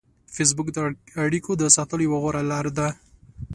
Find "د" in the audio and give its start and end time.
0.73-0.77, 1.57-1.63